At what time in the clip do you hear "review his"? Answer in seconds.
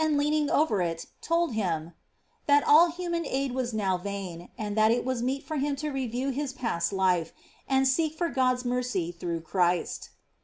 5.91-6.53